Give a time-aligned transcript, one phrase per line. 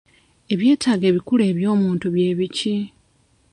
[0.53, 2.75] Ebyetaago ebikulu eby'omuntu bye biki?